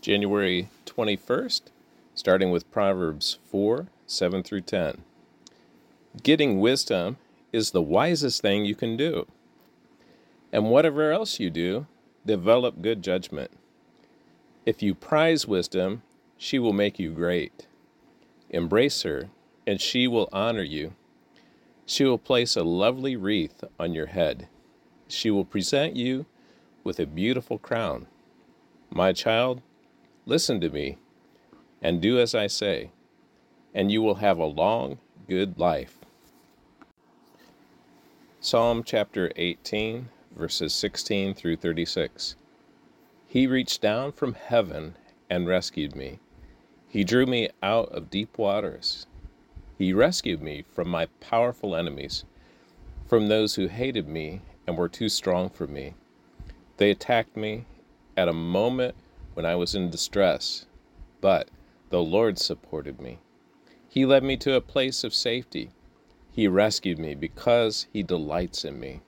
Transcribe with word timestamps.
January 0.00 0.68
21st, 0.86 1.60
starting 2.14 2.50
with 2.50 2.70
Proverbs 2.70 3.38
4 3.50 3.88
7 4.06 4.42
through 4.42 4.62
10. 4.62 5.02
Getting 6.22 6.58
wisdom 6.58 7.18
is 7.52 7.70
the 7.70 7.82
wisest 7.82 8.40
thing 8.40 8.64
you 8.64 8.74
can 8.74 8.96
do. 8.96 9.26
And 10.52 10.70
whatever 10.70 11.12
else 11.12 11.38
you 11.38 11.50
do, 11.50 11.86
develop 12.24 12.80
good 12.80 13.02
judgment. 13.02 13.50
If 14.64 14.82
you 14.82 14.94
prize 14.94 15.46
wisdom, 15.46 16.02
she 16.38 16.58
will 16.58 16.72
make 16.72 16.98
you 16.98 17.10
great. 17.10 17.66
Embrace 18.48 19.02
her, 19.02 19.28
and 19.66 19.80
she 19.80 20.08
will 20.08 20.30
honor 20.32 20.62
you. 20.62 20.94
She 21.84 22.04
will 22.04 22.18
place 22.18 22.56
a 22.56 22.64
lovely 22.64 23.16
wreath 23.16 23.62
on 23.78 23.92
your 23.92 24.06
head. 24.06 24.48
She 25.08 25.30
will 25.30 25.44
present 25.44 25.94
you 25.94 26.24
with 26.84 26.98
a 26.98 27.06
beautiful 27.06 27.58
crown. 27.58 28.06
My 28.90 29.12
child, 29.12 29.60
listen 30.26 30.60
to 30.60 30.70
me 30.70 30.98
and 31.82 32.00
do 32.00 32.18
as 32.18 32.34
I 32.34 32.46
say, 32.46 32.90
and 33.74 33.90
you 33.90 34.02
will 34.02 34.16
have 34.16 34.38
a 34.38 34.44
long, 34.44 34.98
good 35.28 35.58
life. 35.58 35.98
Psalm 38.40 38.82
chapter 38.84 39.30
18, 39.36 40.08
verses 40.36 40.74
16 40.74 41.34
through 41.34 41.56
36. 41.56 42.36
He 43.26 43.46
reached 43.46 43.80
down 43.80 44.12
from 44.12 44.34
heaven 44.34 44.96
and 45.28 45.46
rescued 45.46 45.94
me. 45.94 46.18
He 46.88 47.04
drew 47.04 47.26
me 47.26 47.48
out 47.62 47.90
of 47.90 48.10
deep 48.10 48.36
waters. 48.38 49.06
He 49.78 49.92
rescued 49.92 50.42
me 50.42 50.64
from 50.72 50.88
my 50.88 51.06
powerful 51.20 51.76
enemies, 51.76 52.24
from 53.06 53.28
those 53.28 53.54
who 53.54 53.68
hated 53.68 54.08
me 54.08 54.40
and 54.66 54.76
were 54.76 54.88
too 54.88 55.08
strong 55.08 55.48
for 55.48 55.66
me. 55.66 55.94
They 56.76 56.90
attacked 56.90 57.36
me 57.36 57.66
at 58.16 58.28
a 58.28 58.32
moment 58.32 58.94
when 59.40 59.50
I 59.50 59.54
was 59.54 59.74
in 59.74 59.88
distress, 59.88 60.66
but 61.22 61.48
the 61.88 62.02
Lord 62.02 62.38
supported 62.38 63.00
me. 63.00 63.20
He 63.88 64.04
led 64.04 64.22
me 64.22 64.36
to 64.36 64.52
a 64.52 64.60
place 64.60 65.02
of 65.02 65.14
safety. 65.14 65.70
He 66.30 66.46
rescued 66.46 66.98
me 66.98 67.14
because 67.14 67.86
He 67.90 68.02
delights 68.02 68.66
in 68.66 68.78
me. 68.78 69.00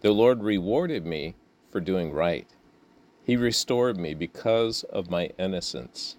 The 0.00 0.12
Lord 0.12 0.42
rewarded 0.42 1.04
me 1.04 1.34
for 1.70 1.78
doing 1.78 2.10
right. 2.10 2.46
He 3.22 3.36
restored 3.36 3.98
me 3.98 4.14
because 4.14 4.82
of 4.84 5.10
my 5.10 5.28
innocence. 5.38 6.16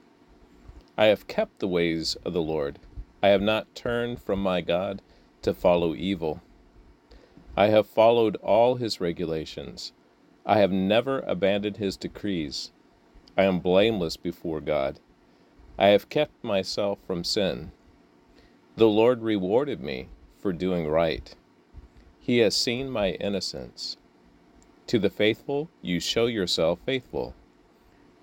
I 0.95 1.05
have 1.05 1.25
kept 1.25 1.57
the 1.57 1.67
ways 1.67 2.15
of 2.23 2.33
the 2.33 2.43
Lord. 2.43 2.77
I 3.23 3.29
have 3.29 3.41
not 3.41 3.73
turned 3.73 4.21
from 4.21 4.39
my 4.39 4.61
God 4.61 5.01
to 5.41 5.55
follow 5.55 5.95
evil. 5.95 6.43
I 7.57 7.69
have 7.69 7.87
followed 7.87 8.35
all 8.43 8.75
his 8.75 9.01
regulations. 9.01 9.93
I 10.45 10.59
have 10.59 10.71
never 10.71 11.21
abandoned 11.21 11.77
his 11.77 11.97
decrees. 11.97 12.71
I 13.37 13.43
am 13.43 13.59
blameless 13.59 14.15
before 14.15 14.61
God. 14.61 14.99
I 15.77 15.87
have 15.87 16.09
kept 16.09 16.41
myself 16.43 16.99
from 17.05 17.23
sin. 17.23 17.71
The 18.77 18.87
Lord 18.87 19.21
rewarded 19.21 19.81
me 19.81 20.07
for 20.37 20.53
doing 20.53 20.87
right. 20.87 21.35
He 22.19 22.37
has 22.39 22.55
seen 22.55 22.89
my 22.89 23.11
innocence. 23.11 23.97
To 24.87 24.99
the 24.99 25.09
faithful, 25.09 25.69
you 25.81 25.99
show 25.99 26.27
yourself 26.27 26.79
faithful. 26.85 27.35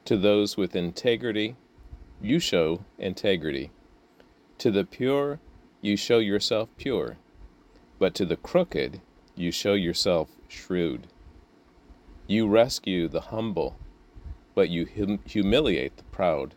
To 0.07 0.17
those 0.17 0.57
with 0.57 0.75
integrity, 0.75 1.57
you 2.21 2.39
show 2.39 2.85
integrity. 2.99 3.71
To 4.59 4.71
the 4.71 4.85
pure, 4.85 5.41
you 5.81 5.97
show 5.97 6.19
yourself 6.19 6.69
pure. 6.77 7.19
But 7.99 8.15
to 8.15 8.25
the 8.25 8.37
crooked, 8.37 9.01
you 9.37 9.51
show 9.51 9.75
yourself 9.75 10.31
shrewd. 10.49 11.07
You 12.27 12.49
rescue 12.49 13.09
the 13.09 13.21
humble, 13.21 13.77
but 14.55 14.69
you 14.69 14.87
hum- 14.87 15.21
humiliate 15.25 15.97
the 15.97 16.03
proud. 16.05 16.55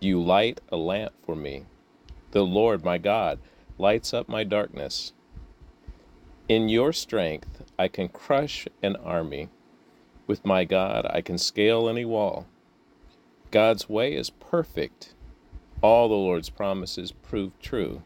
You 0.00 0.22
light 0.22 0.60
a 0.70 0.76
lamp 0.76 1.12
for 1.24 1.36
me. 1.36 1.64
The 2.32 2.44
Lord 2.44 2.84
my 2.84 2.98
God 2.98 3.38
lights 3.78 4.12
up 4.12 4.28
my 4.28 4.44
darkness. 4.44 5.12
In 6.48 6.68
your 6.68 6.92
strength 6.92 7.62
I 7.78 7.88
can 7.88 8.08
crush 8.08 8.66
an 8.82 8.96
army. 8.96 9.48
With 10.26 10.44
my 10.44 10.64
God 10.64 11.06
I 11.08 11.20
can 11.20 11.38
scale 11.38 11.88
any 11.88 12.04
wall. 12.04 12.46
God's 13.50 13.88
way 13.88 14.14
is 14.14 14.30
perfect. 14.30 15.14
All 15.80 16.08
the 16.08 16.14
Lord's 16.14 16.50
promises 16.50 17.12
prove 17.12 17.52
true. 17.60 18.02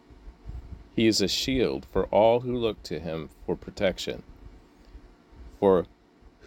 He 0.95 1.07
is 1.07 1.21
a 1.21 1.29
shield 1.29 1.87
for 1.93 2.07
all 2.07 2.41
who 2.41 2.57
look 2.57 2.83
to 2.85 2.99
him 2.99 3.31
for 3.47 3.57
protection. 3.57 4.25
For 5.61 5.87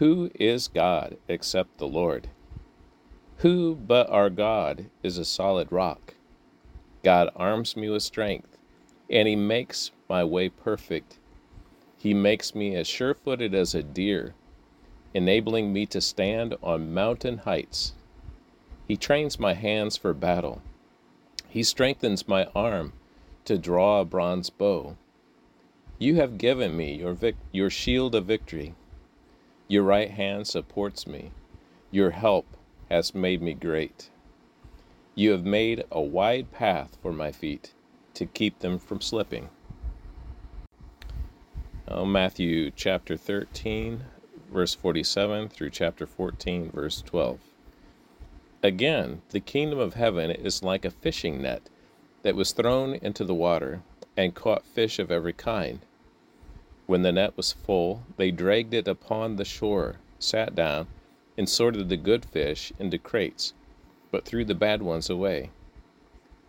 who 0.02 0.32
is 0.34 0.68
God 0.68 1.18
except 1.28 1.78
the 1.78 1.88
Lord? 1.88 2.28
Who 3.38 3.76
but 3.76 4.10
our 4.10 4.32
God 4.32 4.88
is 5.04 5.20
a 5.20 5.26
solid 5.26 5.72
rock? 5.72 6.16
God 7.04 7.30
arms 7.36 7.78
me 7.78 7.88
with 7.88 8.02
strength, 8.02 8.58
and 9.12 9.28
He 9.28 9.36
makes 9.36 9.92
my 10.10 10.24
way 10.24 10.50
perfect. 10.50 11.20
He 12.00 12.16
makes 12.16 12.56
me 12.56 12.76
as 12.76 12.88
sure 12.88 13.14
footed 13.14 13.54
as 13.54 13.76
a 13.76 13.84
deer, 13.84 14.34
enabling 15.14 15.72
me 15.72 15.86
to 15.86 16.02
stand 16.02 16.56
on 16.64 16.96
mountain 16.96 17.38
heights. 17.38 17.94
He 18.88 18.98
trains 18.98 19.40
my 19.40 19.54
hands 19.54 19.98
for 19.98 20.16
battle. 20.16 20.64
He 21.48 21.62
strengthens 21.62 22.28
my 22.28 22.46
arm 22.56 22.94
to 23.46 23.60
draw 23.60 24.02
a 24.02 24.06
bronze 24.06 24.50
bow. 24.50 24.98
You 26.00 26.16
have 26.16 26.40
given 26.40 26.76
me 26.76 26.96
your, 26.96 27.14
vic- 27.14 27.36
your 27.52 27.70
shield 27.70 28.16
of 28.16 28.26
victory. 28.26 28.74
Your 29.72 29.84
right 29.84 30.12
hand 30.12 30.48
supports 30.48 31.08
me. 31.08 31.32
Your 31.92 32.12
help 32.12 32.46
has 32.90 33.16
made 33.16 33.42
me 33.42 33.54
great. 33.54 34.10
You 35.16 35.32
have 35.32 35.46
made 35.46 35.86
a 35.90 36.02
wide 36.02 36.52
path 36.52 36.98
for 37.02 37.14
my 37.14 37.32
feet 37.32 37.74
to 38.16 38.26
keep 38.26 38.60
them 38.60 38.78
from 38.80 39.00
slipping. 39.00 39.48
Oh, 41.88 42.04
Matthew 42.04 42.72
chapter 42.72 43.16
13, 43.16 44.04
verse 44.52 44.76
47 44.76 45.48
through 45.48 45.70
chapter 45.70 46.06
14, 46.06 46.70
verse 46.72 47.02
12. 47.04 47.40
Again, 48.62 49.22
the 49.30 49.40
kingdom 49.40 49.80
of 49.80 49.94
heaven 49.94 50.32
is 50.32 50.64
like 50.64 50.84
a 50.84 50.92
fishing 50.92 51.42
net 51.42 51.70
that 52.24 52.36
was 52.36 52.52
thrown 52.52 52.96
into 52.96 53.24
the 53.24 53.34
water 53.34 53.84
and 54.18 54.36
caught 54.36 54.66
fish 54.66 55.00
of 55.00 55.10
every 55.10 55.32
kind. 55.32 55.80
When 56.92 57.04
the 57.04 57.14
net 57.14 57.38
was 57.38 57.54
full, 57.54 58.04
they 58.18 58.32
dragged 58.32 58.74
it 58.74 58.86
upon 58.86 59.38
the 59.38 59.46
shore, 59.46 60.02
sat 60.20 60.56
down, 60.56 60.88
and 61.38 61.48
sorted 61.48 61.88
the 61.88 61.96
good 61.96 62.26
fish 62.26 62.74
into 62.78 62.98
crates, 62.98 63.54
but 64.12 64.26
threw 64.26 64.44
the 64.44 64.56
bad 64.56 64.82
ones 64.82 65.10
away. 65.10 65.52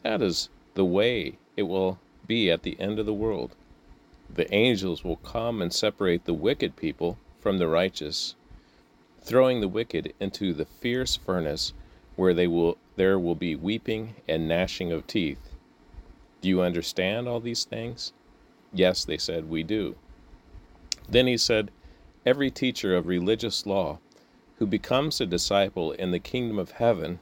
That 0.02 0.20
is 0.20 0.48
the 0.74 0.84
way 0.84 1.38
it 1.56 1.62
will 1.62 2.00
be 2.26 2.50
at 2.50 2.64
the 2.64 2.76
end 2.80 2.98
of 2.98 3.06
the 3.06 3.14
world. 3.14 3.54
The 4.28 4.52
angels 4.52 5.04
will 5.04 5.18
come 5.18 5.62
and 5.62 5.72
separate 5.72 6.24
the 6.24 6.34
wicked 6.34 6.74
people 6.74 7.18
from 7.38 7.58
the 7.58 7.68
righteous, 7.68 8.34
throwing 9.20 9.60
the 9.60 9.68
wicked 9.68 10.12
into 10.18 10.52
the 10.52 10.66
fierce 10.66 11.14
furnace 11.14 11.72
where 12.16 12.34
they 12.34 12.48
will 12.48 12.78
there 12.96 13.16
will 13.16 13.36
be 13.36 13.54
weeping 13.54 14.16
and 14.26 14.48
gnashing 14.48 14.90
of 14.90 15.06
teeth. 15.06 15.52
Do 16.40 16.48
you 16.48 16.62
understand 16.62 17.28
all 17.28 17.38
these 17.38 17.62
things? 17.62 18.12
Yes, 18.72 19.04
they 19.04 19.18
said, 19.18 19.48
we 19.48 19.62
do. 19.62 19.94
Then 21.08 21.26
he 21.26 21.36
said, 21.36 21.70
Every 22.24 22.50
teacher 22.50 22.94
of 22.94 23.06
religious 23.06 23.66
law 23.66 23.98
who 24.58 24.66
becomes 24.66 25.20
a 25.20 25.26
disciple 25.26 25.92
in 25.92 26.12
the 26.12 26.20
kingdom 26.20 26.58
of 26.58 26.72
heaven 26.72 27.18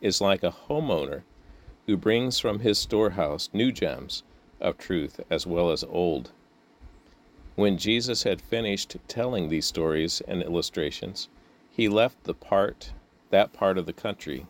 is 0.00 0.20
like 0.20 0.44
a 0.44 0.54
homeowner 0.68 1.22
who 1.86 1.96
brings 1.96 2.38
from 2.38 2.60
his 2.60 2.78
storehouse 2.78 3.50
new 3.52 3.72
gems 3.72 4.22
of 4.60 4.78
truth 4.78 5.20
as 5.28 5.46
well 5.46 5.70
as 5.70 5.82
old. 5.82 6.30
When 7.56 7.76
Jesus 7.76 8.22
had 8.22 8.40
finished 8.40 8.96
telling 9.08 9.48
these 9.48 9.66
stories 9.66 10.22
and 10.28 10.42
illustrations, 10.42 11.28
he 11.70 11.88
left 11.88 12.22
the 12.24 12.34
part 12.34 12.92
that 13.30 13.52
part 13.52 13.76
of 13.76 13.86
the 13.86 13.92
country. 13.92 14.46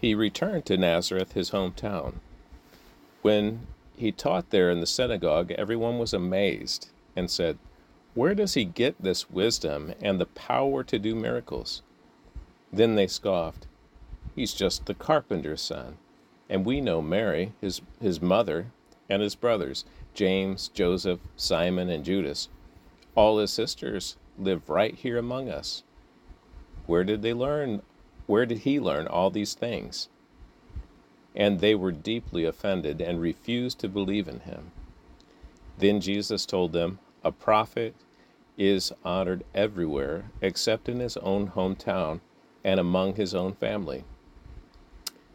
He 0.00 0.14
returned 0.14 0.64
to 0.66 0.76
Nazareth, 0.76 1.32
his 1.32 1.50
hometown. 1.50 2.14
When 3.22 3.66
he 3.96 4.12
taught 4.12 4.50
there 4.50 4.70
in 4.70 4.80
the 4.80 4.86
synagogue, 4.86 5.52
everyone 5.52 5.98
was 5.98 6.12
amazed 6.12 6.88
and 7.16 7.30
said, 7.30 7.58
Where 8.14 8.34
does 8.34 8.54
he 8.54 8.64
get 8.64 9.00
this 9.00 9.30
wisdom 9.30 9.94
and 10.00 10.20
the 10.20 10.26
power 10.26 10.82
to 10.84 10.98
do 10.98 11.14
miracles? 11.14 11.82
Then 12.72 12.94
they 12.94 13.06
scoffed, 13.06 13.66
He's 14.34 14.52
just 14.52 14.86
the 14.86 14.94
carpenter's 14.94 15.62
son. 15.62 15.96
And 16.48 16.64
we 16.64 16.80
know 16.80 17.00
Mary, 17.00 17.52
his, 17.60 17.80
his 18.00 18.20
mother, 18.20 18.66
and 19.08 19.22
his 19.22 19.34
brothers, 19.34 19.84
James, 20.12 20.68
Joseph, 20.68 21.20
Simon, 21.36 21.88
and 21.88 22.04
Judas. 22.04 22.48
All 23.14 23.38
his 23.38 23.52
sisters 23.52 24.16
live 24.38 24.68
right 24.68 24.94
here 24.94 25.18
among 25.18 25.48
us. 25.48 25.82
Where 26.86 27.04
did 27.04 27.22
they 27.22 27.32
learn? 27.32 27.82
Where 28.26 28.46
did 28.46 28.58
he 28.58 28.80
learn 28.80 29.06
all 29.06 29.30
these 29.30 29.54
things? 29.54 30.08
And 31.34 31.60
they 31.60 31.74
were 31.74 31.92
deeply 31.92 32.44
offended 32.44 33.00
and 33.00 33.20
refused 33.20 33.78
to 33.80 33.88
believe 33.88 34.28
in 34.28 34.40
him. 34.40 34.70
Then 35.78 36.00
Jesus 36.00 36.46
told 36.46 36.72
them, 36.72 36.98
A 37.24 37.32
prophet 37.32 37.94
is 38.58 38.92
honored 39.02 39.44
everywhere 39.54 40.30
except 40.42 40.88
in 40.88 41.00
his 41.00 41.16
own 41.16 41.48
hometown 41.48 42.20
and 42.62 42.78
among 42.78 43.14
his 43.14 43.34
own 43.34 43.54
family. 43.54 44.04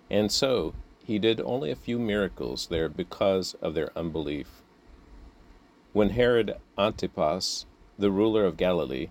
And 0.09 0.31
so 0.31 0.73
he 1.03 1.17
did 1.17 1.41
only 1.41 1.71
a 1.71 1.75
few 1.75 1.97
miracles 1.97 2.67
there 2.67 2.89
because 2.89 3.55
of 3.55 3.73
their 3.73 3.91
unbelief. 3.97 4.61
When 5.91 6.11
Herod 6.11 6.57
Antipas, 6.77 7.65
the 7.97 8.11
ruler 8.11 8.45
of 8.45 8.57
Galilee, 8.57 9.09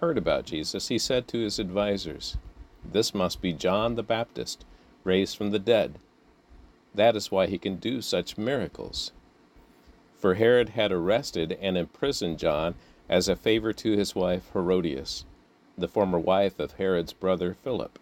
heard 0.00 0.18
about 0.18 0.46
Jesus, 0.46 0.88
he 0.88 0.98
said 0.98 1.28
to 1.28 1.38
his 1.38 1.60
advisers, 1.60 2.36
This 2.84 3.14
must 3.14 3.40
be 3.40 3.52
John 3.52 3.94
the 3.94 4.02
Baptist, 4.02 4.64
raised 5.04 5.36
from 5.36 5.52
the 5.52 5.60
dead. 5.60 6.00
That 6.92 7.14
is 7.14 7.30
why 7.30 7.46
he 7.46 7.58
can 7.58 7.76
do 7.76 8.02
such 8.02 8.36
miracles. 8.36 9.12
For 10.24 10.36
Herod 10.36 10.70
had 10.70 10.90
arrested 10.90 11.58
and 11.60 11.76
imprisoned 11.76 12.38
John 12.38 12.76
as 13.10 13.28
a 13.28 13.36
favor 13.36 13.74
to 13.74 13.92
his 13.92 14.14
wife 14.14 14.48
Herodias, 14.54 15.26
the 15.76 15.86
former 15.86 16.18
wife 16.18 16.58
of 16.58 16.72
Herod's 16.72 17.12
brother 17.12 17.52
Philip. 17.52 17.98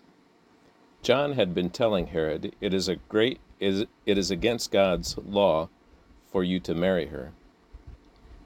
John 1.02 1.32
had 1.32 1.52
been 1.52 1.68
telling 1.68 2.06
Herod, 2.06 2.54
"It 2.60 2.72
is 2.72 2.86
a 2.88 2.94
great 3.08 3.40
it 3.58 3.88
is 4.06 4.30
against 4.30 4.70
God's 4.70 5.18
law 5.18 5.68
for 6.28 6.44
you 6.44 6.60
to 6.60 6.76
marry 6.76 7.06
her." 7.06 7.32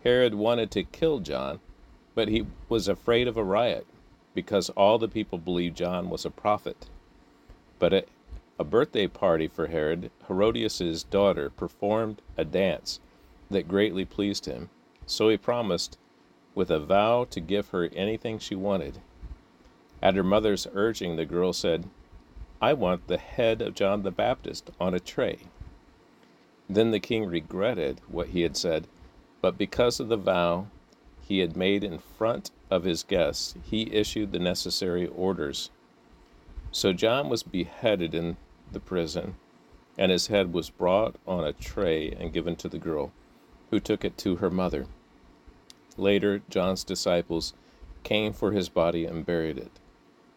Herod 0.02 0.36
wanted 0.36 0.70
to 0.70 0.82
kill 0.82 1.18
John, 1.18 1.60
but 2.14 2.28
he 2.28 2.46
was 2.70 2.88
afraid 2.88 3.28
of 3.28 3.36
a 3.36 3.44
riot 3.44 3.86
because 4.32 4.70
all 4.70 4.96
the 4.96 5.06
people 5.06 5.36
believed 5.36 5.76
John 5.76 6.08
was 6.08 6.24
a 6.24 6.30
prophet. 6.30 6.88
But 7.78 7.92
at 7.92 8.08
a 8.58 8.64
birthday 8.64 9.06
party 9.06 9.48
for 9.48 9.66
Herod, 9.66 10.10
Herodias' 10.28 11.02
daughter 11.02 11.50
performed 11.50 12.22
a 12.38 12.44
dance 12.46 13.00
that 13.50 13.68
greatly 13.68 14.04
pleased 14.04 14.46
him. 14.46 14.70
So 15.06 15.28
he 15.28 15.36
promised 15.36 15.98
with 16.54 16.70
a 16.70 16.80
vow 16.80 17.26
to 17.30 17.40
give 17.40 17.68
her 17.68 17.90
anything 17.94 18.38
she 18.38 18.54
wanted. 18.54 18.98
At 20.02 20.14
her 20.16 20.24
mother's 20.24 20.66
urging, 20.74 21.16
the 21.16 21.24
girl 21.24 21.52
said, 21.52 21.88
I 22.60 22.72
want 22.72 23.06
the 23.06 23.18
head 23.18 23.60
of 23.60 23.74
John 23.74 24.02
the 24.02 24.10
Baptist 24.10 24.70
on 24.80 24.94
a 24.94 25.00
tray. 25.00 25.40
Then 26.68 26.90
the 26.90 27.00
king 27.00 27.26
regretted 27.26 28.00
what 28.08 28.28
he 28.28 28.40
had 28.40 28.56
said, 28.56 28.88
but 29.40 29.58
because 29.58 30.00
of 30.00 30.08
the 30.08 30.16
vow 30.16 30.66
he 31.20 31.40
had 31.40 31.56
made 31.56 31.84
in 31.84 31.98
front 31.98 32.50
of 32.70 32.84
his 32.84 33.02
guests, 33.02 33.54
he 33.64 33.92
issued 33.92 34.32
the 34.32 34.38
necessary 34.38 35.06
orders. 35.06 35.70
So 36.72 36.92
John 36.92 37.28
was 37.28 37.42
beheaded 37.42 38.14
in 38.14 38.36
the 38.72 38.80
prison, 38.80 39.36
and 39.98 40.10
his 40.10 40.26
head 40.28 40.52
was 40.52 40.70
brought 40.70 41.16
on 41.26 41.44
a 41.44 41.52
tray 41.52 42.10
and 42.10 42.32
given 42.32 42.56
to 42.56 42.68
the 42.68 42.78
girl, 42.78 43.12
who 43.70 43.80
took 43.80 44.04
it 44.04 44.16
to 44.18 44.36
her 44.36 44.50
mother. 44.50 44.86
Later, 45.96 46.42
John's 46.48 46.84
disciples 46.84 47.54
came 48.02 48.32
for 48.32 48.52
his 48.52 48.68
body 48.68 49.04
and 49.04 49.26
buried 49.26 49.58
it. 49.58 49.72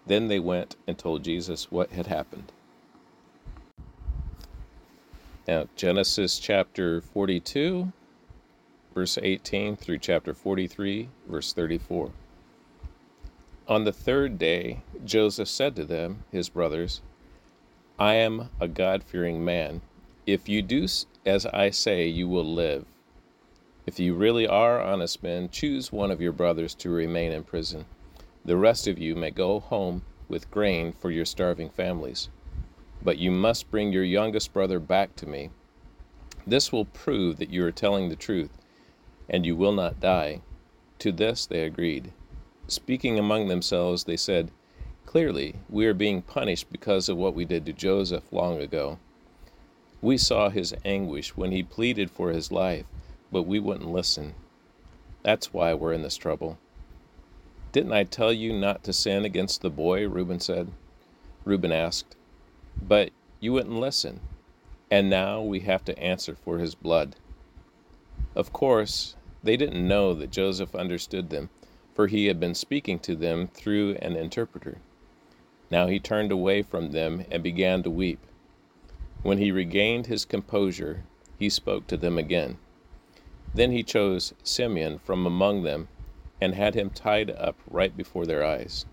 Then 0.07 0.27
they 0.27 0.39
went 0.39 0.75
and 0.87 0.97
told 0.97 1.23
Jesus 1.23 1.71
what 1.71 1.91
had 1.91 2.07
happened. 2.07 2.51
Now, 5.47 5.67
Genesis 5.75 6.39
chapter 6.39 7.01
42, 7.01 7.91
verse 8.93 9.17
18 9.21 9.75
through 9.75 9.97
chapter 9.99 10.33
43, 10.33 11.09
verse 11.27 11.53
34. 11.53 12.11
On 13.67 13.83
the 13.83 13.91
third 13.91 14.39
day, 14.39 14.81
Joseph 15.05 15.47
said 15.47 15.75
to 15.75 15.85
them, 15.85 16.23
his 16.31 16.49
brothers, 16.49 17.01
I 17.99 18.13
am 18.15 18.49
a 18.59 18.67
God 18.67 19.03
fearing 19.03 19.45
man. 19.45 19.81
If 20.25 20.49
you 20.49 20.61
do 20.61 20.87
as 21.25 21.45
I 21.47 21.69
say, 21.69 22.07
you 22.07 22.27
will 22.27 22.51
live. 22.51 22.85
If 23.89 23.99
you 23.99 24.13
really 24.13 24.45
are 24.45 24.79
honest 24.79 25.23
men, 25.23 25.49
choose 25.49 25.91
one 25.91 26.11
of 26.11 26.21
your 26.21 26.31
brothers 26.31 26.75
to 26.75 26.91
remain 26.91 27.31
in 27.31 27.43
prison. 27.43 27.85
The 28.45 28.55
rest 28.55 28.85
of 28.85 28.99
you 28.99 29.15
may 29.15 29.31
go 29.31 29.59
home 29.59 30.03
with 30.27 30.51
grain 30.51 30.91
for 30.91 31.09
your 31.09 31.25
starving 31.25 31.71
families. 31.71 32.29
But 33.01 33.17
you 33.17 33.31
must 33.31 33.71
bring 33.71 33.91
your 33.91 34.03
youngest 34.03 34.53
brother 34.53 34.79
back 34.79 35.15
to 35.15 35.27
me. 35.27 35.49
This 36.45 36.71
will 36.71 36.85
prove 36.85 37.37
that 37.37 37.49
you 37.49 37.65
are 37.65 37.71
telling 37.71 38.09
the 38.09 38.15
truth, 38.15 38.51
and 39.27 39.43
you 39.43 39.55
will 39.55 39.73
not 39.73 39.99
die. 39.99 40.41
To 40.99 41.11
this 41.11 41.47
they 41.47 41.63
agreed. 41.63 42.13
Speaking 42.67 43.17
among 43.17 43.47
themselves, 43.47 44.03
they 44.03 44.17
said, 44.17 44.51
Clearly, 45.07 45.55
we 45.67 45.87
are 45.87 45.95
being 45.95 46.21
punished 46.21 46.71
because 46.71 47.09
of 47.09 47.17
what 47.17 47.33
we 47.33 47.43
did 47.43 47.65
to 47.65 47.73
Joseph 47.73 48.31
long 48.31 48.61
ago. 48.61 48.99
We 49.99 50.19
saw 50.19 50.49
his 50.49 50.75
anguish 50.85 51.35
when 51.35 51.51
he 51.51 51.63
pleaded 51.63 52.11
for 52.11 52.29
his 52.29 52.51
life 52.51 52.85
but 53.31 53.43
we 53.43 53.59
wouldn't 53.59 53.91
listen. 53.91 54.35
That's 55.23 55.53
why 55.53 55.73
we're 55.73 55.93
in 55.93 56.01
this 56.01 56.17
trouble. 56.17 56.57
Didn't 57.71 57.93
I 57.93 58.03
tell 58.03 58.33
you 58.33 58.51
not 58.53 58.83
to 58.83 58.93
sin 58.93 59.25
against 59.25 59.61
the 59.61 59.69
boy? 59.69 60.07
Reuben 60.07 60.39
said. 60.39 60.71
Reuben 61.45 61.71
asked. 61.71 62.15
But 62.81 63.11
you 63.39 63.53
wouldn't 63.53 63.79
listen, 63.79 64.21
and 64.89 65.09
now 65.09 65.41
we 65.41 65.59
have 65.61 65.85
to 65.85 65.99
answer 65.99 66.35
for 66.35 66.57
his 66.57 66.73
blood. 66.73 67.15
Of 68.35 68.51
course, 68.51 69.15
they 69.43 69.55
didn't 69.55 69.87
know 69.87 70.13
that 70.13 70.31
Joseph 70.31 70.75
understood 70.75 71.29
them, 71.29 71.49
for 71.93 72.07
he 72.07 72.25
had 72.25 72.39
been 72.39 72.55
speaking 72.55 72.99
to 72.99 73.15
them 73.15 73.47
through 73.47 73.95
an 74.01 74.15
interpreter. 74.15 74.77
Now 75.69 75.87
he 75.87 75.99
turned 75.99 76.31
away 76.31 76.61
from 76.63 76.91
them 76.91 77.25
and 77.29 77.43
began 77.43 77.83
to 77.83 77.89
weep. 77.89 78.19
When 79.21 79.37
he 79.37 79.51
regained 79.51 80.07
his 80.07 80.25
composure, 80.25 81.03
he 81.37 81.49
spoke 81.49 81.87
to 81.87 81.97
them 81.97 82.17
again. 82.17 82.57
Then 83.53 83.71
he 83.71 83.83
chose 83.83 84.33
Simeon 84.43 84.99
from 84.99 85.25
among 85.25 85.63
them 85.63 85.87
and 86.41 86.55
had 86.55 86.75
him 86.75 86.89
tied 86.89 87.29
up 87.31 87.55
right 87.69 87.95
before 87.95 88.25
their 88.25 88.45
eyes. 88.45 88.85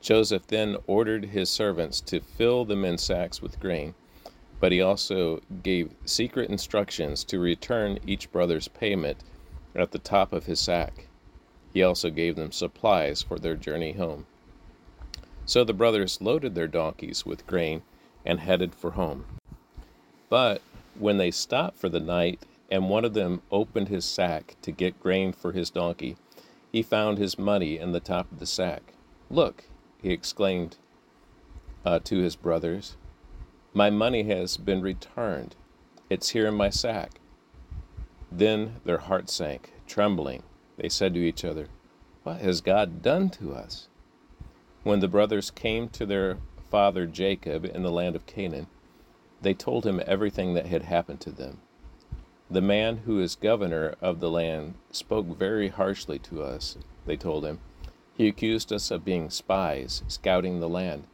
Joseph 0.00 0.46
then 0.46 0.76
ordered 0.86 1.26
his 1.26 1.50
servants 1.50 2.00
to 2.02 2.20
fill 2.20 2.64
the 2.64 2.76
men's 2.76 3.02
sacks 3.02 3.42
with 3.42 3.60
grain, 3.60 3.94
but 4.60 4.72
he 4.72 4.80
also 4.80 5.40
gave 5.62 5.90
secret 6.04 6.48
instructions 6.48 7.24
to 7.24 7.38
return 7.38 7.98
each 8.06 8.30
brother's 8.30 8.68
payment 8.68 9.18
at 9.74 9.90
the 9.90 9.98
top 9.98 10.32
of 10.32 10.46
his 10.46 10.60
sack. 10.60 11.08
He 11.74 11.82
also 11.82 12.08
gave 12.08 12.36
them 12.36 12.52
supplies 12.52 13.22
for 13.22 13.38
their 13.38 13.56
journey 13.56 13.92
home. 13.92 14.26
So 15.44 15.64
the 15.64 15.74
brothers 15.74 16.22
loaded 16.22 16.54
their 16.54 16.68
donkeys 16.68 17.26
with 17.26 17.46
grain 17.46 17.82
and 18.24 18.40
headed 18.40 18.74
for 18.74 18.92
home. 18.92 19.24
But 20.28 20.62
when 20.98 21.18
they 21.18 21.30
stopped 21.30 21.76
for 21.76 21.88
the 21.88 22.00
night 22.00 22.40
and 22.70 22.88
one 22.88 23.04
of 23.04 23.14
them 23.14 23.42
opened 23.50 23.88
his 23.88 24.04
sack 24.04 24.56
to 24.62 24.72
get 24.72 25.00
grain 25.00 25.32
for 25.32 25.52
his 25.52 25.70
donkey. 25.70 26.16
He 26.72 26.82
found 26.82 27.18
his 27.18 27.38
money 27.38 27.78
in 27.78 27.92
the 27.92 28.00
top 28.00 28.30
of 28.30 28.38
the 28.38 28.46
sack. 28.46 28.94
Look, 29.30 29.64
he 30.02 30.10
exclaimed 30.10 30.76
uh, 31.84 32.00
to 32.00 32.18
his 32.18 32.36
brothers, 32.36 32.96
my 33.72 33.90
money 33.90 34.24
has 34.24 34.56
been 34.56 34.80
returned. 34.80 35.54
It's 36.08 36.30
here 36.30 36.46
in 36.46 36.54
my 36.54 36.70
sack. 36.70 37.20
Then 38.32 38.76
their 38.84 38.98
hearts 38.98 39.34
sank, 39.34 39.72
trembling. 39.86 40.42
They 40.76 40.88
said 40.88 41.14
to 41.14 41.20
each 41.20 41.44
other, 41.44 41.68
What 42.22 42.40
has 42.40 42.60
God 42.60 43.02
done 43.02 43.30
to 43.30 43.54
us? 43.54 43.88
When 44.82 45.00
the 45.00 45.08
brothers 45.08 45.50
came 45.50 45.88
to 45.90 46.06
their 46.06 46.38
father 46.70 47.06
Jacob 47.06 47.64
in 47.64 47.82
the 47.82 47.90
land 47.90 48.16
of 48.16 48.26
Canaan, 48.26 48.66
they 49.40 49.54
told 49.54 49.86
him 49.86 50.00
everything 50.06 50.54
that 50.54 50.66
had 50.66 50.82
happened 50.82 51.20
to 51.20 51.30
them. 51.30 51.60
The 52.48 52.60
man 52.60 52.98
who 52.98 53.18
is 53.18 53.34
governor 53.34 53.96
of 54.00 54.20
the 54.20 54.30
land 54.30 54.74
spoke 54.92 55.26
very 55.26 55.68
harshly 55.68 56.20
to 56.20 56.42
us, 56.42 56.78
they 57.04 57.16
told 57.16 57.44
him. 57.44 57.58
He 58.16 58.28
accused 58.28 58.72
us 58.72 58.90
of 58.92 59.04
being 59.04 59.30
spies, 59.30 60.04
scouting 60.06 60.60
the 60.60 60.68
land. 60.68 61.04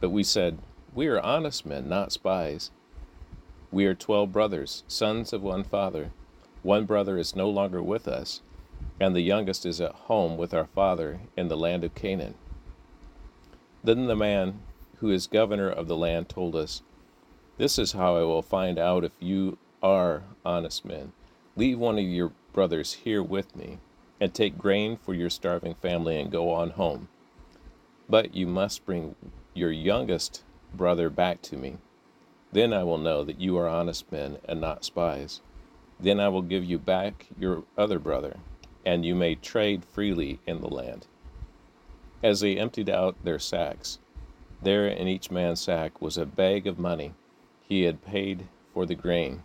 But 0.00 0.10
we 0.10 0.22
said, 0.22 0.58
We 0.94 1.08
are 1.08 1.20
honest 1.20 1.66
men, 1.66 1.88
not 1.88 2.12
spies. 2.12 2.70
We 3.72 3.86
are 3.86 3.94
twelve 3.94 4.32
brothers, 4.32 4.84
sons 4.86 5.32
of 5.32 5.42
one 5.42 5.64
father. 5.64 6.12
One 6.62 6.86
brother 6.86 7.18
is 7.18 7.36
no 7.36 7.50
longer 7.50 7.82
with 7.82 8.06
us, 8.06 8.40
and 9.00 9.14
the 9.14 9.20
youngest 9.20 9.66
is 9.66 9.80
at 9.80 9.92
home 9.92 10.36
with 10.36 10.54
our 10.54 10.66
father 10.66 11.20
in 11.36 11.48
the 11.48 11.56
land 11.56 11.82
of 11.82 11.94
Canaan. 11.96 12.34
Then 13.82 14.06
the 14.06 14.16
man 14.16 14.60
who 15.00 15.10
is 15.10 15.26
governor 15.26 15.68
of 15.68 15.88
the 15.88 15.96
land 15.96 16.28
told 16.28 16.54
us, 16.54 16.82
This 17.56 17.78
is 17.78 17.92
how 17.92 18.16
I 18.16 18.22
will 18.22 18.42
find 18.42 18.78
out 18.78 19.04
if 19.04 19.12
you 19.20 19.58
are 19.82 20.22
honest 20.44 20.84
men. 20.84 21.12
Leave 21.56 21.78
one 21.78 21.98
of 21.98 22.04
your 22.04 22.32
brothers 22.52 22.94
here 22.94 23.22
with 23.22 23.54
me, 23.56 23.78
and 24.20 24.34
take 24.34 24.58
grain 24.58 24.96
for 24.96 25.14
your 25.14 25.30
starving 25.30 25.74
family 25.74 26.20
and 26.20 26.30
go 26.30 26.50
on 26.50 26.70
home. 26.70 27.08
But 28.08 28.34
you 28.34 28.46
must 28.46 28.84
bring 28.86 29.14
your 29.54 29.70
youngest 29.70 30.42
brother 30.74 31.10
back 31.10 31.42
to 31.42 31.56
me. 31.56 31.78
Then 32.52 32.72
I 32.72 32.82
will 32.82 32.98
know 32.98 33.24
that 33.24 33.40
you 33.40 33.56
are 33.58 33.68
honest 33.68 34.10
men 34.10 34.38
and 34.44 34.60
not 34.60 34.84
spies. 34.84 35.40
Then 36.00 36.18
I 36.20 36.28
will 36.28 36.42
give 36.42 36.64
you 36.64 36.78
back 36.78 37.26
your 37.38 37.64
other 37.76 37.98
brother, 37.98 38.36
and 38.86 39.04
you 39.04 39.14
may 39.14 39.34
trade 39.34 39.84
freely 39.84 40.40
in 40.46 40.60
the 40.60 40.68
land. 40.68 41.06
As 42.22 42.40
they 42.40 42.56
emptied 42.56 42.88
out 42.88 43.16
their 43.22 43.38
sacks, 43.38 43.98
there 44.62 44.88
in 44.88 45.06
each 45.06 45.30
man's 45.30 45.60
sack 45.60 46.00
was 46.00 46.16
a 46.16 46.26
bag 46.26 46.66
of 46.66 46.78
money 46.78 47.14
he 47.62 47.82
had 47.82 48.04
paid 48.04 48.48
for 48.72 48.86
the 48.86 48.94
grain. 48.94 49.42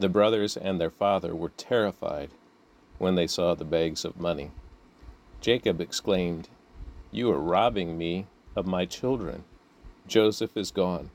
The 0.00 0.08
brothers 0.08 0.56
and 0.56 0.80
their 0.80 0.90
father 0.90 1.34
were 1.34 1.50
terrified 1.50 2.30
when 2.96 3.16
they 3.16 3.26
saw 3.26 3.54
the 3.54 3.66
bags 3.66 4.02
of 4.02 4.18
money. 4.18 4.50
Jacob 5.42 5.78
exclaimed, 5.78 6.48
You 7.10 7.30
are 7.30 7.38
robbing 7.38 7.98
me 7.98 8.26
of 8.56 8.66
my 8.66 8.86
children. 8.86 9.44
Joseph 10.06 10.56
is 10.56 10.70
gone, 10.70 11.10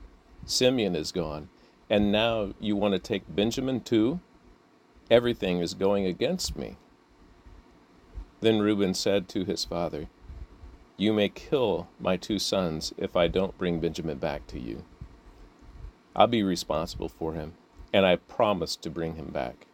Simeon 0.45 0.95
is 0.95 1.11
gone, 1.11 1.49
and 1.89 2.11
now 2.11 2.53
you 2.59 2.75
want 2.75 2.93
to 2.93 2.99
take 2.99 3.23
Benjamin 3.27 3.81
too? 3.81 4.19
Everything 5.09 5.61
is 5.61 5.73
going 5.73 6.05
against 6.05 6.55
me. 6.55 6.77
Then 8.41 8.59
Reuben 8.59 8.93
said 8.93 9.27
to 9.29 9.45
his 9.45 9.65
father, 9.65 10.09
You 10.95 11.11
may 11.11 11.29
kill 11.29 11.87
my 11.99 12.17
two 12.17 12.37
sons 12.37 12.93
if 12.99 13.15
I 13.15 13.29
don't 13.29 13.57
bring 13.57 13.79
Benjamin 13.79 14.19
back 14.19 14.45
to 14.45 14.59
you. 14.59 14.83
I'll 16.15 16.27
be 16.27 16.43
responsible 16.43 17.09
for 17.09 17.33
him, 17.33 17.53
and 17.95 18.05
I 18.05 18.17
promised 18.17 18.81
to 18.81 18.89
bring 18.89 19.15
him 19.15 19.27
back. 19.27 19.67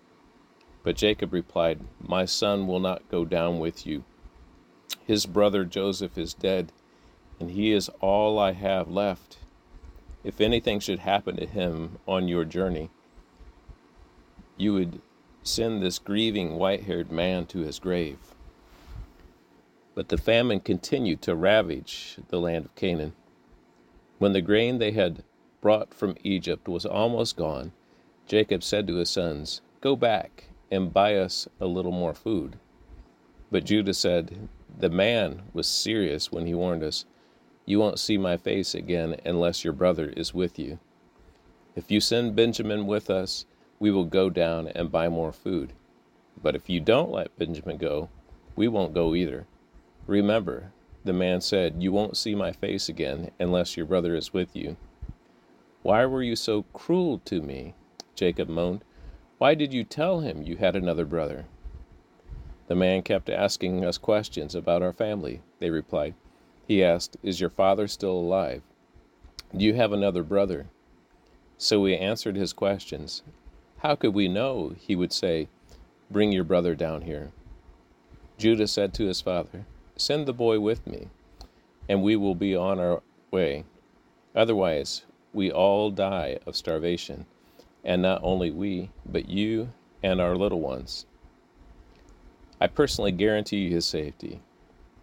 But 0.83 0.95
Jacob 0.95 1.33
replied, 1.33 1.79
My 1.99 2.25
son 2.25 2.67
will 2.67 2.79
not 2.79 3.09
go 3.09 3.25
down 3.25 3.57
with 3.57 3.87
you. 3.87 4.03
His 5.03 5.25
brother 5.25 5.65
Joseph 5.65 6.19
is 6.19 6.35
dead, 6.35 6.71
and 7.39 7.49
he 7.49 7.71
is 7.71 7.89
all 7.99 8.37
I 8.37 8.51
have 8.51 8.87
left. 8.87 9.39
If 10.23 10.39
anything 10.39 10.79
should 10.79 10.99
happen 10.99 11.35
to 11.37 11.47
him 11.47 11.97
on 12.07 12.27
your 12.27 12.45
journey, 12.45 12.91
you 14.55 14.73
would 14.73 15.01
send 15.41 15.81
this 15.81 15.97
grieving 15.97 16.59
white 16.59 16.83
haired 16.83 17.11
man 17.11 17.47
to 17.47 17.61
his 17.61 17.79
grave. 17.79 18.19
But 19.95 20.09
the 20.09 20.19
famine 20.19 20.59
continued 20.59 21.23
to 21.23 21.35
ravage 21.35 22.17
the 22.27 22.39
land 22.39 22.65
of 22.65 22.75
Canaan. 22.75 23.13
When 24.19 24.33
the 24.33 24.41
grain 24.41 24.77
they 24.77 24.91
had 24.91 25.23
brought 25.59 25.91
from 25.91 26.17
Egypt 26.23 26.67
was 26.67 26.85
almost 26.85 27.35
gone, 27.35 27.71
Jacob 28.31 28.63
said 28.63 28.87
to 28.87 28.95
his 28.95 29.09
sons, 29.09 29.59
Go 29.81 29.93
back 29.93 30.45
and 30.71 30.93
buy 30.93 31.15
us 31.15 31.49
a 31.59 31.65
little 31.65 31.91
more 31.91 32.13
food. 32.13 32.57
But 33.51 33.65
Judah 33.65 33.93
said, 33.93 34.47
The 34.79 34.89
man 34.89 35.41
was 35.51 35.67
serious 35.67 36.31
when 36.31 36.47
he 36.47 36.53
warned 36.53 36.81
us, 36.81 37.03
You 37.65 37.77
won't 37.77 37.99
see 37.99 38.17
my 38.17 38.37
face 38.37 38.73
again 38.73 39.17
unless 39.25 39.65
your 39.65 39.73
brother 39.73 40.13
is 40.15 40.33
with 40.33 40.57
you. 40.57 40.79
If 41.75 41.91
you 41.91 41.99
send 41.99 42.37
Benjamin 42.37 42.87
with 42.87 43.09
us, 43.09 43.45
we 43.81 43.91
will 43.91 44.05
go 44.05 44.29
down 44.29 44.69
and 44.69 44.89
buy 44.89 45.09
more 45.09 45.33
food. 45.33 45.73
But 46.41 46.55
if 46.55 46.69
you 46.69 46.79
don't 46.79 47.11
let 47.11 47.37
Benjamin 47.37 47.75
go, 47.75 48.07
we 48.55 48.69
won't 48.69 48.93
go 48.93 49.13
either. 49.13 49.45
Remember, 50.07 50.71
the 51.03 51.11
man 51.11 51.41
said, 51.41 51.83
You 51.83 51.91
won't 51.91 52.15
see 52.15 52.33
my 52.33 52.53
face 52.53 52.87
again 52.87 53.31
unless 53.41 53.75
your 53.75 53.85
brother 53.85 54.15
is 54.15 54.31
with 54.31 54.55
you. 54.55 54.77
Why 55.81 56.05
were 56.05 56.23
you 56.23 56.37
so 56.37 56.63
cruel 56.71 57.19
to 57.25 57.41
me? 57.41 57.73
Jacob 58.15 58.49
moaned. 58.49 58.83
Why 59.37 59.55
did 59.55 59.73
you 59.73 59.83
tell 59.83 60.19
him 60.19 60.43
you 60.43 60.57
had 60.57 60.75
another 60.75 61.05
brother? 61.05 61.45
The 62.67 62.75
man 62.75 63.01
kept 63.01 63.29
asking 63.29 63.83
us 63.83 63.97
questions 63.97 64.55
about 64.55 64.81
our 64.81 64.93
family, 64.93 65.41
they 65.59 65.69
replied. 65.69 66.13
He 66.67 66.83
asked, 66.83 67.17
Is 67.23 67.41
your 67.41 67.49
father 67.49 67.87
still 67.87 68.13
alive? 68.13 68.61
Do 69.55 69.65
you 69.65 69.73
have 69.73 69.91
another 69.91 70.23
brother? 70.23 70.67
So 71.57 71.81
we 71.81 71.95
answered 71.97 72.35
his 72.35 72.53
questions. 72.53 73.23
How 73.79 73.95
could 73.95 74.13
we 74.13 74.27
know? 74.27 74.75
He 74.77 74.95
would 74.95 75.11
say, 75.11 75.47
Bring 76.09 76.31
your 76.31 76.43
brother 76.43 76.75
down 76.75 77.01
here. 77.01 77.31
Judah 78.37 78.67
said 78.67 78.93
to 78.93 79.05
his 79.05 79.21
father, 79.21 79.65
Send 79.97 80.25
the 80.25 80.33
boy 80.33 80.59
with 80.59 80.85
me, 80.87 81.09
and 81.89 82.01
we 82.01 82.15
will 82.15 82.35
be 82.35 82.55
on 82.55 82.79
our 82.79 83.01
way. 83.31 83.65
Otherwise, 84.35 85.03
we 85.33 85.51
all 85.51 85.91
die 85.91 86.39
of 86.45 86.55
starvation 86.55 87.25
and 87.83 88.01
not 88.01 88.21
only 88.23 88.51
we, 88.51 88.91
but 89.05 89.29
you 89.29 89.71
and 90.03 90.21
our 90.21 90.35
little 90.35 90.59
ones. 90.59 91.05
I 92.59 92.67
personally 92.67 93.11
guarantee 93.11 93.57
you 93.57 93.71
his 93.71 93.85
safety. 93.85 94.41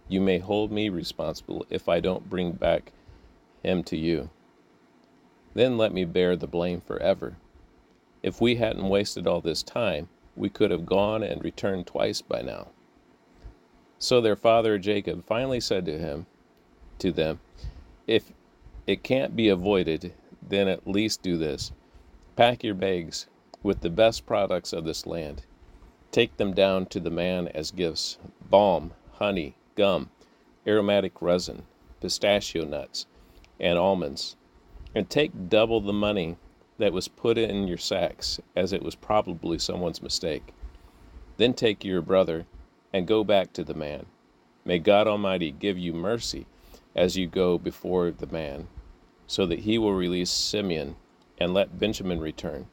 You 0.09 0.21
may 0.21 0.39
hold 0.39 0.71
me 0.71 0.89
responsible 0.89 1.67
if 1.71 1.89
I 1.89 2.01
don't 2.01 2.31
bring 2.31 2.53
back 2.53 2.93
him 3.63 3.83
to 3.85 3.97
you. 3.97 4.31
Then 5.55 5.77
let 5.77 5.93
me 5.93 6.05
bear 6.05 6.37
the 6.37 6.47
blame 6.47 6.81
forever. 6.81 7.37
If 8.23 8.41
we 8.41 8.57
hadn't 8.57 8.89
wasted 8.89 9.27
all 9.27 9.41
this 9.41 9.63
time, 9.63 10.09
we 10.37 10.49
could 10.49 10.71
have 10.71 10.87
gone 10.87 11.23
and 11.23 11.43
returned 11.43 11.87
twice 11.87 12.23
by 12.23 12.43
now. 12.43 12.69
So 13.99 14.21
their 14.21 14.37
father 14.37 14.79
Jacob 14.79 15.27
finally 15.27 15.61
said 15.61 15.85
to 15.87 15.99
him, 15.99 16.27
to 17.01 17.11
them, 17.11 17.41
If 18.07 18.33
it 18.87 19.03
can't 19.03 19.35
be 19.35 19.49
avoided, 19.49 20.15
then 20.41 20.69
at 20.69 20.87
least 20.87 21.23
do 21.23 21.37
this 21.37 21.73
Pack 22.39 22.63
your 22.63 22.75
bags 22.75 23.27
with 23.65 23.81
the 23.81 23.91
best 23.91 24.25
products 24.25 24.73
of 24.73 24.85
this 24.85 25.07
land. 25.07 25.43
Take 26.13 26.37
them 26.37 26.55
down 26.55 26.87
to 26.87 27.01
the 27.01 27.11
man 27.11 27.49
as 27.49 27.73
gifts 27.73 28.17
balm, 28.49 28.93
honey, 29.15 29.57
gum, 29.75 30.11
aromatic 30.65 31.21
resin, 31.21 31.65
pistachio 32.01 32.65
nuts, 32.65 33.07
and 33.59 33.77
almonds. 33.77 34.37
And 34.95 35.11
take 35.11 35.49
double 35.49 35.81
the 35.81 35.93
money 35.93 36.37
that 36.79 36.93
was 36.93 37.09
put 37.09 37.39
in 37.39 37.67
your 37.67 37.77
sacks, 37.77 38.39
as 38.55 38.73
it 38.73 38.85
was 38.85 38.95
probably 38.95 39.59
someone's 39.59 40.01
mistake. 40.01 40.55
Then 41.39 41.55
take 41.55 41.85
your 41.85 42.03
brother 42.03 42.47
and 42.93 43.09
go 43.09 43.25
back 43.25 43.53
to 43.55 43.65
the 43.65 43.75
man. 43.75 44.07
May 44.65 44.79
God 44.79 45.09
Almighty 45.09 45.51
give 45.51 45.77
you 45.77 45.93
mercy 45.93 46.47
as 46.95 47.17
you 47.17 47.27
go 47.27 47.59
before 47.59 48.13
the 48.13 48.29
man, 48.29 48.69
so 49.27 49.45
that 49.45 49.59
he 49.59 49.77
will 49.77 49.93
release 49.95 50.31
Simeon 50.31 50.95
and 51.39 51.55
let 51.55 51.79
Benjamin 51.79 52.21
return. 52.21 52.67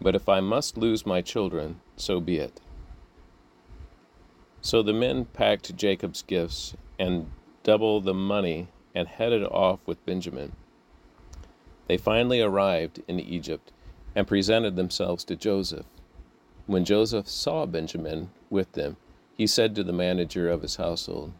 But 0.00 0.14
if 0.14 0.28
I 0.28 0.40
must 0.40 0.78
lose 0.78 1.04
my 1.04 1.20
children, 1.20 1.80
so 1.96 2.20
be 2.20 2.38
it. 2.38 2.60
So 4.60 4.82
the 4.82 4.92
men 4.92 5.24
packed 5.24 5.76
Jacob's 5.76 6.22
gifts 6.22 6.76
and 6.98 7.30
double 7.62 8.00
the 8.00 8.14
money 8.14 8.68
and 8.94 9.08
headed 9.08 9.44
off 9.44 9.80
with 9.86 10.04
Benjamin. 10.06 10.52
They 11.86 11.96
finally 11.96 12.40
arrived 12.40 13.02
in 13.08 13.18
Egypt 13.18 13.72
and 14.14 14.26
presented 14.26 14.76
themselves 14.76 15.24
to 15.24 15.36
Joseph. 15.36 15.86
When 16.66 16.84
Joseph 16.84 17.28
saw 17.28 17.66
Benjamin 17.66 18.30
with 18.50 18.72
them, 18.72 18.96
he 19.36 19.46
said 19.46 19.74
to 19.74 19.84
the 19.84 19.92
manager 19.92 20.50
of 20.50 20.62
his 20.62 20.76
household, 20.76 21.32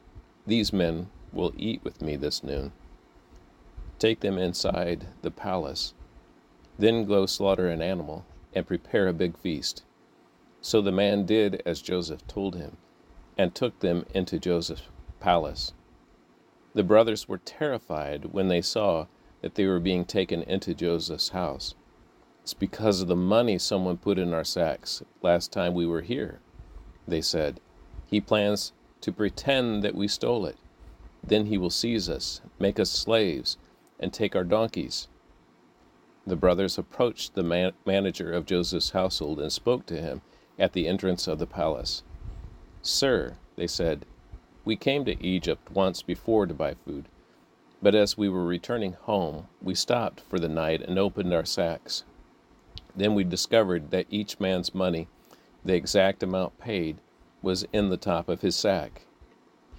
These 0.46 0.72
men 0.72 1.10
will 1.32 1.52
eat 1.56 1.82
with 1.84 2.00
me 2.00 2.16
this 2.16 2.42
noon. 2.42 2.72
Take 3.98 4.20
them 4.20 4.38
inside 4.38 5.08
the 5.22 5.30
palace 5.30 5.92
then 6.78 7.04
go 7.04 7.26
slaughter 7.26 7.68
an 7.68 7.82
animal 7.82 8.24
and 8.54 8.66
prepare 8.66 9.08
a 9.08 9.12
big 9.12 9.36
feast. 9.36 9.82
So 10.60 10.80
the 10.80 10.92
man 10.92 11.26
did 11.26 11.60
as 11.66 11.82
Joseph 11.82 12.26
told 12.26 12.54
him, 12.54 12.76
and 13.36 13.54
took 13.54 13.80
them 13.80 14.06
into 14.14 14.38
Joseph's 14.38 14.82
palace. 15.20 15.72
The 16.74 16.82
brothers 16.82 17.28
were 17.28 17.38
terrified 17.38 18.26
when 18.26 18.48
they 18.48 18.60
saw 18.60 19.06
that 19.42 19.54
they 19.54 19.66
were 19.66 19.80
being 19.80 20.04
taken 20.04 20.42
into 20.42 20.74
Joseph's 20.74 21.30
house. 21.30 21.74
It's 22.42 22.54
because 22.54 23.00
of 23.00 23.08
the 23.08 23.16
money 23.16 23.58
someone 23.58 23.98
put 23.98 24.18
in 24.18 24.32
our 24.32 24.44
sacks 24.44 25.02
last 25.22 25.52
time 25.52 25.74
we 25.74 25.86
were 25.86 26.02
here, 26.02 26.40
they 27.06 27.20
said. 27.20 27.60
He 28.06 28.20
plans 28.20 28.72
to 29.00 29.12
pretend 29.12 29.82
that 29.82 29.94
we 29.94 30.08
stole 30.08 30.46
it. 30.46 30.56
Then 31.22 31.46
he 31.46 31.58
will 31.58 31.70
seize 31.70 32.08
us, 32.08 32.40
make 32.58 32.80
us 32.80 32.90
slaves, 32.90 33.56
and 34.00 34.12
take 34.12 34.34
our 34.34 34.44
donkeys 34.44 35.08
the 36.30 36.36
brothers 36.36 36.78
approached 36.78 37.34
the 37.34 37.42
man- 37.42 37.72
manager 37.86 38.32
of 38.32 38.46
Joseph's 38.46 38.90
household 38.90 39.40
and 39.40 39.52
spoke 39.52 39.86
to 39.86 40.00
him 40.00 40.22
at 40.58 40.72
the 40.72 40.86
entrance 40.86 41.26
of 41.26 41.38
the 41.38 41.46
palace. 41.46 42.02
Sir, 42.82 43.36
they 43.56 43.66
said, 43.66 44.06
we 44.64 44.76
came 44.76 45.04
to 45.04 45.24
Egypt 45.24 45.70
once 45.70 46.02
before 46.02 46.46
to 46.46 46.54
buy 46.54 46.74
food, 46.74 47.06
but 47.80 47.94
as 47.94 48.18
we 48.18 48.28
were 48.28 48.44
returning 48.44 48.92
home, 48.92 49.46
we 49.62 49.74
stopped 49.74 50.20
for 50.20 50.38
the 50.38 50.48
night 50.48 50.82
and 50.82 50.98
opened 50.98 51.32
our 51.32 51.44
sacks. 51.44 52.04
Then 52.94 53.14
we 53.14 53.24
discovered 53.24 53.90
that 53.90 54.06
each 54.10 54.40
man's 54.40 54.74
money, 54.74 55.08
the 55.64 55.74
exact 55.74 56.22
amount 56.22 56.58
paid, 56.58 56.98
was 57.40 57.64
in 57.72 57.88
the 57.88 57.96
top 57.96 58.28
of 58.28 58.40
his 58.40 58.56
sack. 58.56 59.06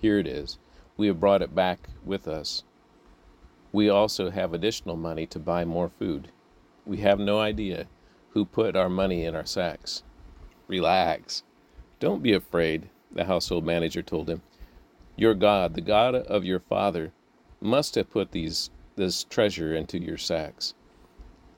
Here 0.01 0.17
it 0.17 0.27
is. 0.27 0.57
We 0.97 1.07
have 1.07 1.19
brought 1.19 1.41
it 1.41 1.53
back 1.53 1.89
with 2.03 2.27
us. 2.27 2.63
We 3.71 3.89
also 3.89 4.31
have 4.31 4.53
additional 4.53 4.95
money 4.95 5.25
to 5.27 5.39
buy 5.39 5.65
more 5.65 5.89
food. 5.89 6.29
We 6.89 6.97
have 7.01 7.19
no 7.19 7.39
idea 7.39 7.85
who 8.31 8.45
put 8.45 8.75
our 8.75 8.89
money 8.89 9.23
in 9.23 9.35
our 9.35 9.45
sacks. 9.45 10.01
Relax. 10.67 11.43
Don't 11.99 12.23
be 12.23 12.33
afraid, 12.33 12.89
the 13.11 13.25
household 13.25 13.63
manager 13.63 14.01
told 14.01 14.27
him. 14.27 14.41
Your 15.15 15.35
God, 15.35 15.75
the 15.75 15.81
God 15.81 16.15
of 16.15 16.45
your 16.45 16.59
father, 16.59 17.11
must 17.61 17.93
have 17.93 18.09
put 18.09 18.31
these 18.31 18.71
this 18.95 19.23
treasure 19.23 19.75
into 19.75 20.01
your 20.01 20.17
sacks. 20.17 20.73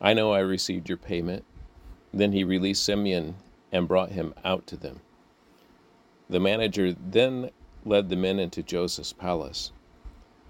I 0.02 0.14
know 0.14 0.34
I 0.34 0.40
received 0.40 0.90
your 0.90 0.98
payment. 0.98 1.46
Then 2.14 2.34
he 2.34 2.44
released 2.44 2.84
Simeon 2.84 3.36
and 3.72 3.88
brought 3.88 4.12
him 4.12 4.34
out 4.44 4.68
to 4.68 4.76
them. 4.76 5.00
The 6.30 6.42
manager 6.42 6.92
then 6.92 7.52
led 7.86 8.10
the 8.10 8.18
men 8.18 8.38
into 8.38 8.64
Joseph's 8.64 9.14
palace. 9.14 9.72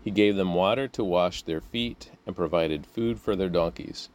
He 0.03 0.09
gave 0.09 0.37
them 0.37 0.55
water 0.55 0.87
to 0.87 1.03
wash 1.03 1.43
their 1.43 1.61
feet 1.61 2.09
and 2.25 2.35
provided 2.35 2.87
food 2.87 3.19
for 3.19 3.35
their 3.35 3.47
donkeys. 3.47 4.09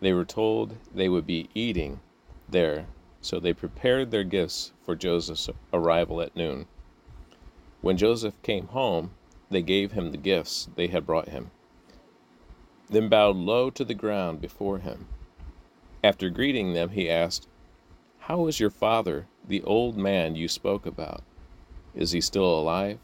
They 0.00 0.12
were 0.12 0.24
told 0.24 0.76
they 0.94 1.08
would 1.08 1.26
be 1.26 1.48
eating 1.54 2.00
there, 2.48 2.86
so 3.20 3.40
they 3.40 3.52
prepared 3.52 4.10
their 4.10 4.24
gifts 4.24 4.72
for 4.84 4.94
Joseph's 4.94 5.50
arrival 5.72 6.20
at 6.20 6.36
noon. 6.36 6.66
When 7.80 7.96
Joseph 7.96 8.40
came 8.42 8.68
home, 8.68 9.12
they 9.50 9.62
gave 9.62 9.92
him 9.92 10.10
the 10.10 10.18
gifts 10.18 10.68
they 10.76 10.88
had 10.88 11.06
brought 11.06 11.28
him, 11.28 11.50
then 12.88 13.08
bowed 13.08 13.36
low 13.36 13.70
to 13.70 13.84
the 13.84 13.94
ground 13.94 14.40
before 14.40 14.78
him. 14.78 15.06
After 16.02 16.30
greeting 16.30 16.74
them, 16.74 16.90
he 16.90 17.10
asked, 17.10 17.48
How 18.20 18.46
is 18.46 18.60
your 18.60 18.70
father, 18.70 19.26
the 19.46 19.62
old 19.64 19.96
man 19.96 20.36
you 20.36 20.48
spoke 20.48 20.86
about? 20.86 21.22
Is 21.94 22.12
he 22.12 22.20
still 22.20 22.58
alive? 22.58 22.98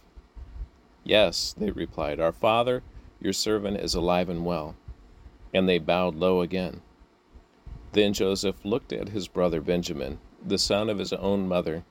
Yes, 1.02 1.54
they 1.58 1.70
replied, 1.70 2.20
Our 2.20 2.32
father, 2.32 2.82
your 3.20 3.32
servant, 3.32 3.78
is 3.78 3.94
alive 3.94 4.28
and 4.28 4.44
well. 4.44 4.76
And 5.52 5.68
they 5.68 5.78
bowed 5.78 6.14
low 6.14 6.40
again. 6.40 6.80
Then 7.94 8.12
Joseph 8.12 8.56
looked 8.64 8.92
at 8.92 9.10
his 9.10 9.28
brother 9.28 9.60
Benjamin, 9.60 10.18
the 10.44 10.58
son 10.58 10.90
of 10.90 10.98
his 10.98 11.12
own 11.12 11.46
mother. 11.46 11.84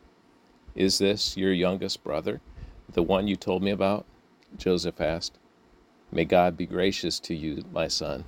Is 0.75 0.98
this 0.98 1.38
your 1.38 1.53
youngest 1.53 2.03
brother, 2.03 2.41
the 2.91 3.01
one 3.01 3.29
you 3.29 3.38
told 3.38 3.63
me 3.63 3.72
about? 3.72 4.05
Joseph 4.57 5.00
asked. 5.00 5.38
May 6.12 6.25
God 6.25 6.57
be 6.57 6.65
gracious 6.65 7.22
to 7.22 7.33
you, 7.33 7.63
my 7.72 7.88
son. 7.88 8.25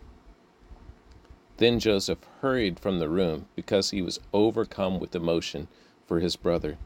Then 1.58 1.82
Joseph 1.82 2.20
hurried 2.40 2.80
from 2.80 3.00
the 3.00 3.10
room 3.10 3.48
because 3.58 3.90
he 3.90 4.02
was 4.02 4.22
overcome 4.32 4.98
with 4.98 5.14
emotion 5.14 5.68
for 6.08 6.22
his 6.22 6.38
brother. 6.38 6.78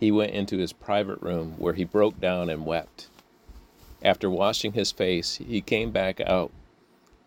He 0.00 0.10
went 0.10 0.32
into 0.32 0.56
his 0.56 0.72
private 0.72 1.20
room 1.20 1.56
where 1.58 1.74
he 1.74 1.84
broke 1.84 2.22
down 2.22 2.48
and 2.48 2.64
wept. 2.64 3.08
After 4.02 4.30
washing 4.30 4.72
his 4.72 4.92
face, 4.92 5.36
he 5.36 5.60
came 5.60 5.90
back 5.90 6.20
out, 6.22 6.52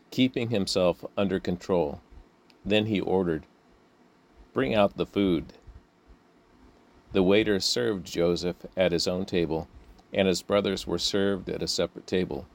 keeping 0.10 0.50
himself 0.50 1.06
under 1.16 1.40
control. 1.40 2.02
Then 2.64 2.86
he 2.86 3.00
ordered, 3.00 3.46
Bring 4.54 4.76
out 4.76 4.98
the 4.98 5.06
food. 5.06 5.54
The 7.14 7.24
waiter 7.24 7.60
served 7.60 8.06
Joseph 8.06 8.66
at 8.78 8.92
his 8.92 9.08
own 9.08 9.26
table 9.26 9.68
and 10.14 10.28
his 10.28 10.42
brothers 10.42 10.86
were 10.86 10.98
served 10.98 11.50
at 11.50 11.64
a 11.64 11.68
separate 11.68 12.08
table. 12.08 12.46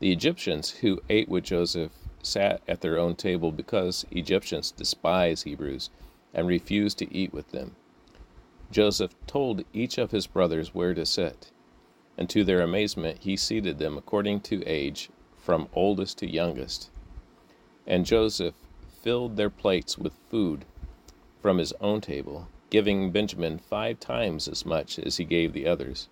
The 0.00 0.12
Egyptians 0.12 0.70
who 0.70 1.02
ate 1.08 1.28
with 1.28 1.44
Joseph 1.44 1.92
sat 2.22 2.62
at 2.68 2.80
their 2.80 2.98
own 2.98 3.16
table 3.16 3.50
because 3.50 4.06
Egyptians 4.10 4.70
despise 4.70 5.42
Hebrews 5.42 5.90
and 6.32 6.46
refuse 6.46 6.94
to 6.94 7.12
eat 7.12 7.32
with 7.32 7.50
them. 7.50 7.74
Joseph 8.70 9.14
told 9.26 9.64
each 9.72 9.98
of 9.98 10.10
his 10.10 10.26
brothers 10.26 10.74
where 10.74 10.94
to 10.94 11.06
sit, 11.06 11.50
and 12.16 12.28
to 12.28 12.44
their 12.44 12.60
amazement 12.60 13.18
he 13.20 13.36
seated 13.36 13.78
them 13.78 13.96
according 13.96 14.40
to 14.40 14.64
age, 14.66 15.08
from 15.36 15.68
oldest 15.72 16.18
to 16.18 16.30
youngest. 16.30 16.90
And 17.86 18.04
Joseph 18.04 18.54
filled 19.02 19.36
their 19.36 19.50
plates 19.50 19.96
with 19.98 20.12
food 20.30 20.64
from 21.40 21.58
his 21.58 21.72
own 21.80 22.00
table, 22.00 22.48
giving 22.70 23.10
Benjamin 23.10 23.58
five 23.58 24.00
times 24.00 24.48
as 24.48 24.66
much 24.66 24.98
as 24.98 25.16
he 25.16 25.24
gave 25.24 25.52
the 25.52 25.66
others. 25.66 26.08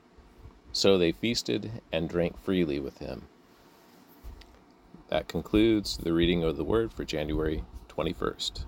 So 0.73 0.97
they 0.97 1.13
feasted 1.13 1.83
and 1.91 2.09
drank 2.09 2.39
freely 2.39 2.79
with 2.79 2.99
him. 2.99 3.29
That 5.09 5.29
concludes 5.29 5.97
the 5.97 6.13
reading 6.13 6.43
of 6.43 6.57
the 6.57 6.65
word 6.65 6.93
for 6.93 7.05
January 7.05 7.65
21st. 7.89 8.65